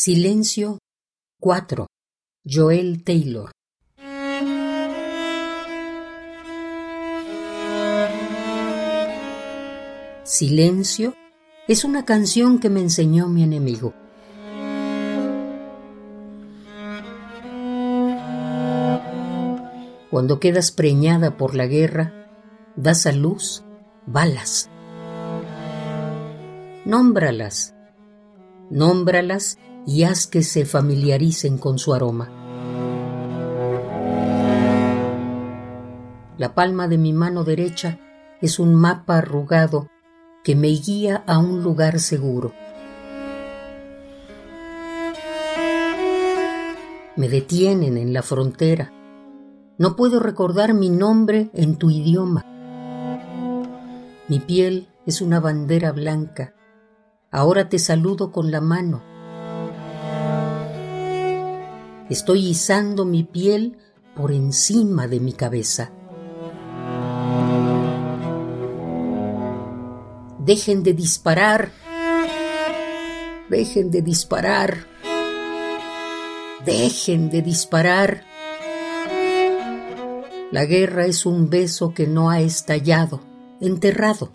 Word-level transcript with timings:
Silencio 0.00 0.78
4. 1.40 1.88
Joel 2.48 3.02
Taylor. 3.02 3.50
Silencio 10.22 11.14
es 11.66 11.82
una 11.82 12.04
canción 12.04 12.60
que 12.60 12.70
me 12.70 12.78
enseñó 12.78 13.26
mi 13.26 13.42
enemigo. 13.42 13.92
Cuando 20.12 20.38
quedas 20.38 20.70
preñada 20.70 21.36
por 21.36 21.56
la 21.56 21.66
guerra, 21.66 22.30
das 22.76 23.04
a 23.06 23.10
luz 23.10 23.64
balas. 24.06 24.70
Nómbralas, 26.84 27.74
nómbralas 28.70 29.58
y 29.86 30.04
haz 30.04 30.26
que 30.26 30.42
se 30.42 30.64
familiaricen 30.64 31.58
con 31.58 31.78
su 31.78 31.94
aroma. 31.94 32.30
La 36.38 36.54
palma 36.54 36.86
de 36.86 36.98
mi 36.98 37.12
mano 37.12 37.42
derecha 37.42 37.98
es 38.40 38.58
un 38.58 38.74
mapa 38.74 39.18
arrugado 39.18 39.88
que 40.44 40.54
me 40.54 40.68
guía 40.68 41.24
a 41.26 41.38
un 41.38 41.62
lugar 41.62 41.98
seguro. 41.98 42.52
Me 47.16 47.28
detienen 47.28 47.96
en 47.96 48.12
la 48.12 48.22
frontera. 48.22 48.92
No 49.76 49.96
puedo 49.96 50.20
recordar 50.20 50.74
mi 50.74 50.90
nombre 50.90 51.50
en 51.52 51.76
tu 51.76 51.90
idioma. 51.90 52.44
Mi 54.28 54.38
piel 54.38 54.86
es 55.06 55.20
una 55.20 55.40
bandera 55.40 55.90
blanca. 55.90 56.54
Ahora 57.32 57.68
te 57.68 57.80
saludo 57.80 58.30
con 58.30 58.52
la 58.52 58.60
mano. 58.60 59.02
Estoy 62.10 62.48
izando 62.48 63.04
mi 63.04 63.22
piel 63.22 63.76
por 64.16 64.32
encima 64.32 65.06
de 65.06 65.20
mi 65.20 65.34
cabeza. 65.34 65.92
Dejen 70.38 70.82
de 70.82 70.94
disparar. 70.94 71.70
Dejen 73.50 73.90
de 73.90 74.00
disparar. 74.00 74.86
Dejen 76.64 77.28
de 77.28 77.42
disparar. 77.42 78.24
La 80.50 80.64
guerra 80.64 81.04
es 81.04 81.26
un 81.26 81.50
beso 81.50 81.92
que 81.92 82.06
no 82.06 82.30
ha 82.30 82.40
estallado, 82.40 83.20
enterrado. 83.60 84.32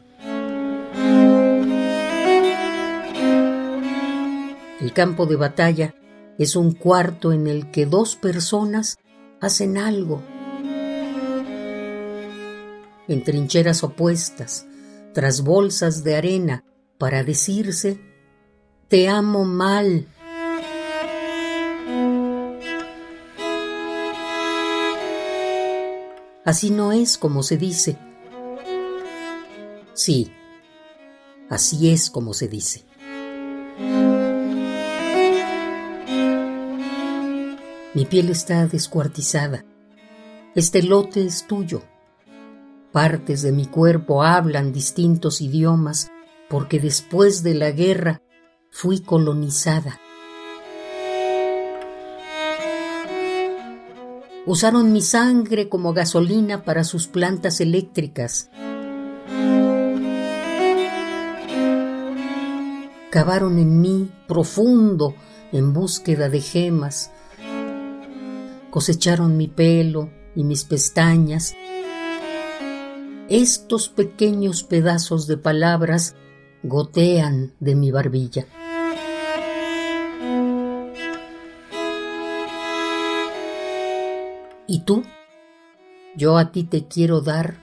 El 4.79 4.93
campo 4.93 5.25
de 5.25 5.35
batalla 5.37 5.95
es 6.37 6.55
un 6.55 6.71
cuarto 6.73 7.31
en 7.31 7.47
el 7.47 7.71
que 7.71 7.85
dos 7.85 8.15
personas 8.15 8.97
hacen 9.39 9.77
algo. 9.77 10.21
En 13.07 13.23
trincheras 13.23 13.83
opuestas, 13.83 14.65
tras 15.13 15.41
bolsas 15.41 16.03
de 16.03 16.15
arena, 16.15 16.63
para 16.97 17.23
decirse, 17.23 17.99
te 18.87 19.09
amo 19.09 19.45
mal. 19.45 20.07
Así 26.45 26.71
no 26.71 26.91
es 26.91 27.17
como 27.17 27.43
se 27.43 27.57
dice. 27.57 27.97
Sí, 29.93 30.31
así 31.49 31.89
es 31.89 32.09
como 32.09 32.33
se 32.33 32.47
dice. 32.47 32.92
Mi 37.95 38.05
piel 38.05 38.31
está 38.31 38.65
descuartizada. 38.65 39.63
Este 40.55 40.81
lote 40.81 41.23
es 41.23 41.45
tuyo. 41.45 41.83
Partes 42.91 43.43
de 43.43 43.51
mi 43.51 43.67
cuerpo 43.67 44.23
hablan 44.23 44.73
distintos 44.73 45.41
idiomas 45.41 46.11
porque 46.49 46.79
después 46.79 47.43
de 47.43 47.53
la 47.53 47.69
guerra 47.69 48.23
fui 48.71 49.01
colonizada. 49.01 49.99
Usaron 54.47 54.91
mi 54.91 55.01
sangre 55.01 55.69
como 55.69 55.93
gasolina 55.93 56.63
para 56.63 56.83
sus 56.83 57.07
plantas 57.07 57.61
eléctricas. 57.61 58.49
Cavaron 63.11 63.59
en 63.59 63.81
mí 63.81 64.11
profundo 64.27 65.13
en 65.51 65.73
búsqueda 65.73 66.29
de 66.29 66.41
gemas 66.41 67.11
cosecharon 68.73 69.37
mi 69.37 69.47
pelo 69.47 70.09
y 70.35 70.43
mis 70.43 70.65
pestañas. 70.65 71.55
Estos 73.29 73.87
pequeños 73.87 74.63
pedazos 74.63 75.27
de 75.27 75.37
palabras 75.37 76.15
gotean 76.63 77.53
de 77.59 77.75
mi 77.75 77.91
barbilla. 77.91 78.47
¿Y 84.65 84.83
tú? 84.85 85.03
Yo 86.15 86.39
a 86.39 86.51
ti 86.51 86.63
te 86.63 86.87
quiero 86.87 87.21
dar 87.21 87.59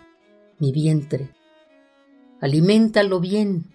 mi 0.60 0.70
vientre. 0.70 1.34
Aliméntalo 2.40 3.18
bien, 3.18 3.74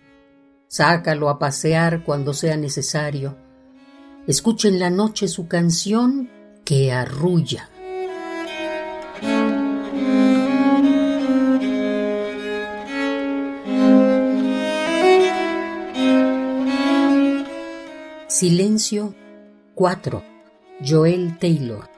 sácalo 0.69 1.28
a 1.28 1.38
pasear 1.38 2.06
cuando 2.06 2.34
sea 2.34 2.56
necesario. 2.56 3.35
Escucha 4.25 4.69
en 4.69 4.79
la 4.79 4.90
noche 4.90 5.28
su 5.28 5.50
canción 5.50 6.29
que 6.65 6.91
arrulla. 6.91 7.69
Silencio 18.27 19.13
4. 19.75 20.23
Joel 20.83 21.37
Taylor 21.37 21.94